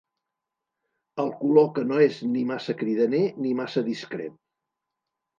El 1.23 1.27
color 1.41 1.67
que 1.75 1.83
no 1.91 1.99
és 2.05 2.17
ni 2.29 2.41
massa 2.51 2.75
cridaner 2.79 3.19
ni 3.43 3.51
massa 3.61 3.85
discret. 3.91 4.35